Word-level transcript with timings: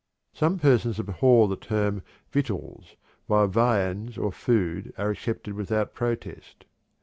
Some 0.33 0.57
persons 0.57 0.99
abhor 0.99 1.47
the 1.47 1.55
term 1.55 2.01
"victuals," 2.31 2.95
while 3.27 3.45
"viands" 3.47 4.17
or 4.17 4.31
"food" 4.31 4.91
are 4.97 5.11
accepted 5.11 5.53
without 5.53 5.93
protest. 5.93 6.65